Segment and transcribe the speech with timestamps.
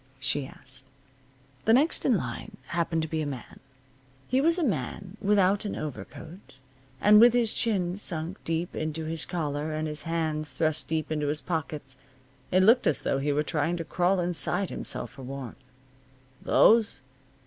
[0.19, 0.87] she asked.
[1.65, 3.59] The next in line happened to be a man.
[4.27, 6.55] He was a man without an overcoat,
[6.99, 11.27] and with his chin sunk deep into his collar, and his hands thrust deep into
[11.27, 11.99] his pockets.
[12.51, 15.57] It looked as though he were trying to crawl inside himself for warmth.
[16.41, 17.01] "Those?